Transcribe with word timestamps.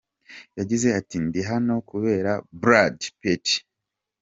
Yagize 0.59 0.87
ati, 0.99 1.15
“Ndi 1.25 1.41
hano 1.49 1.73
kubera 1.89 2.31
Brad 2.61 2.97
Pitt. 3.19 3.45